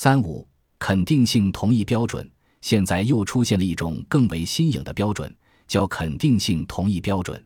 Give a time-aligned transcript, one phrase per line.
[0.00, 0.46] 三五
[0.78, 5.36] 肯定性同意标准，现在又出现了一种更为新颖的标准，
[5.66, 7.44] 叫肯定性同意标准。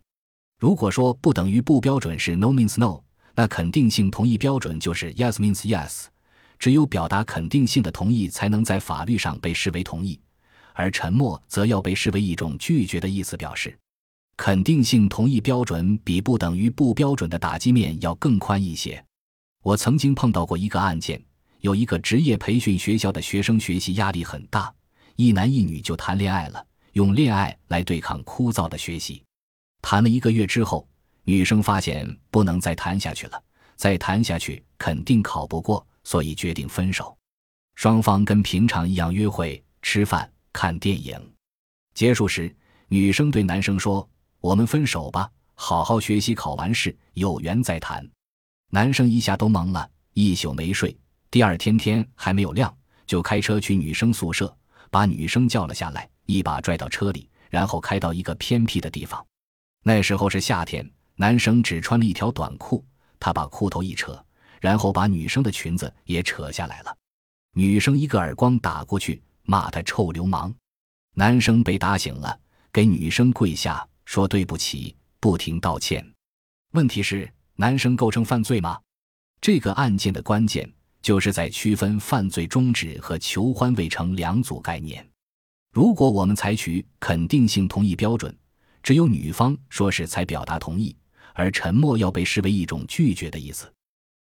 [0.59, 3.01] 如果说不等于不标准是 no means no，
[3.35, 6.09] 那肯定性同意标准就是 yes means yes。
[6.59, 10.21] 只有表达肯定性的同意才能在法律上被视为同意，
[10.75, 13.75] 而沉默则要被视为一种拒绝的意思表示。
[14.37, 19.03] 肯定性同意标准比不等于不标准的打击面要更宽一些。
[19.63, 21.19] 我曾经碰到过一个案件。
[21.63, 24.73] 有一个职业培训学校的学生学习压力很大，
[25.15, 29.23] 一男一女就谈恋爱了，用恋爱来对抗枯燥的学习。
[29.81, 30.89] 谈了一个月之后，
[31.23, 33.41] 女生发现不能再谈下去了，
[33.77, 37.17] 再谈下去肯定考不过，所以决定分手。
[37.77, 41.17] 双方跟平常一样约会、吃饭、看电影。
[41.95, 42.53] 结束时，
[42.89, 44.07] 女生对男生说
[44.43, 48.05] ：“我们分手吧，好好学习，考完试有缘再谈。”
[48.71, 50.97] 男生一下都懵了，一宿没睡。
[51.33, 54.55] 第二天天还没有亮，就开车去女生宿舍，
[54.91, 59.27] 把女生叫了下来，一把拽到车里，然后开到一个偏僻的地方。
[59.83, 62.85] 那时候是夏天，男生只穿了一条短裤，
[63.19, 64.23] 他把裤头一扯，
[64.61, 66.95] 然后把女生的裙子也扯下来了。
[67.55, 70.55] 女生一个耳光打过去，骂他臭流氓。
[71.15, 72.39] 男生被打醒了，
[72.71, 76.07] 给女生跪下说对不起，不停道歉。
[76.73, 78.79] 问题是，男生构成犯罪吗？
[79.41, 80.71] 这个案件的关键。
[81.03, 85.07] 就是在区分犯罪中止和求欢未成两组概念。
[85.73, 88.35] 如果我们采取肯定性同意标准，
[88.83, 90.95] 只有女方说是才表达同意，
[91.35, 93.73] 而沉默要被视为一种拒绝的意思，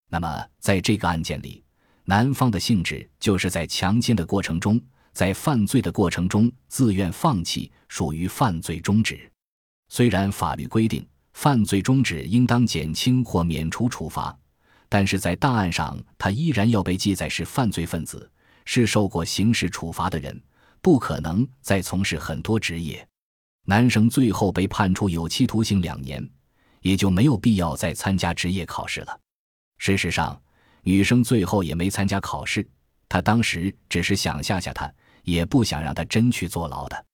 [0.10, 1.64] 那么在这个案件里，
[2.06, 4.82] 男方的性质就是在强奸的过程中，
[5.14, 9.32] 在犯罪的过程中自愿放弃，属于犯罪中止。
[9.90, 14.38] 虽然法律规定犯罪中止应当减轻或免除处罚。
[14.92, 18.30] 但是在档案上，他依然要被记载是犯罪分子，
[18.66, 20.38] 是受过刑事处罚的人，
[20.82, 23.08] 不可能再从事很多职业。
[23.64, 26.30] 男生最后被判处有期徒刑两年，
[26.82, 29.18] 也就没有必要再参加职业考试了。
[29.78, 30.38] 事实上，
[30.82, 32.68] 女生最后也没参加考试，
[33.08, 34.94] 她当时只是想吓吓他，
[35.24, 37.06] 也不想让他真去坐牢的。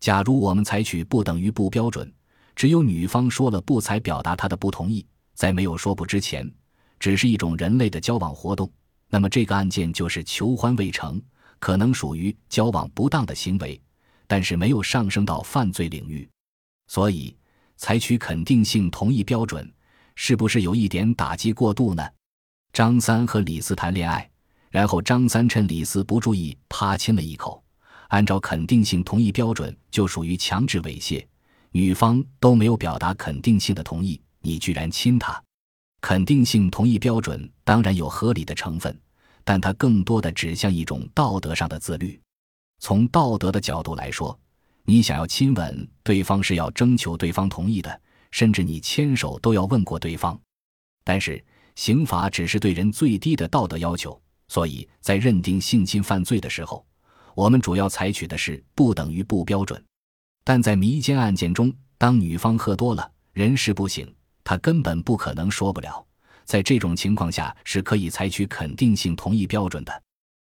[0.00, 2.10] 假如我们采取不等于不标准，
[2.56, 6.50] 只有女方说了不才表达她的不同意，在没有说不之前。
[6.98, 8.70] 只是一种人类的交往活动，
[9.08, 11.20] 那么这个案件就是求欢未成，
[11.58, 13.80] 可能属于交往不当的行为，
[14.26, 16.28] 但是没有上升到犯罪领域，
[16.88, 17.36] 所以
[17.76, 19.72] 采取肯定性同意标准，
[20.14, 22.06] 是不是有一点打击过度呢？
[22.72, 24.28] 张三和李四谈恋爱，
[24.70, 27.62] 然后张三趁李四不注意啪亲了一口，
[28.08, 31.24] 按照肯定性同意标准就属于强制猥亵，
[31.70, 35.42] 女方都没有表达肯定性的同意，你居然亲她。
[36.00, 38.96] 肯定性同意标准当然有合理的成分，
[39.44, 42.20] 但它更多的指向一种道德上的自律。
[42.80, 44.38] 从道德的角度来说，
[44.84, 48.00] 你想要亲吻对方是要征求对方同意的，
[48.30, 50.38] 甚至你牵手都要问过对方。
[51.04, 51.44] 但是
[51.74, 56.86] 刑法只是对人最低的道德要求，所以在认定性侵犯罪的时候，
[57.34, 59.82] 我们主要采取的是不等于不标准。
[60.44, 64.06] 但在迷奸案件中，当女方喝多了，人事不省。
[64.48, 66.02] 他根本不可能说不了，
[66.46, 70.02] 在这种情况下是可以采取肯定性同意标准的。